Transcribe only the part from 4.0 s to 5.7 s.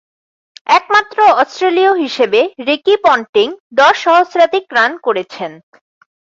সহস্রাধিক রান করেছেন।